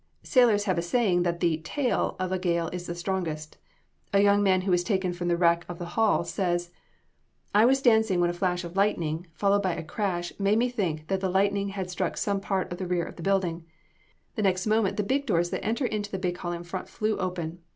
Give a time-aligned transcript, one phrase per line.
[0.23, 3.59] Sailors have a saying that the "tail" of a gale is strongest.
[4.11, 6.71] A young man who was taken from the wreck of the hall says:
[7.53, 11.07] "I was dancing when a flash of lightning, followed by a crash, made me think
[11.09, 13.63] that the lightning had struck some part of the rear of the building.
[14.33, 17.15] The next moment, the big doors that enter into the big hall in front flew
[17.17, 17.59] open.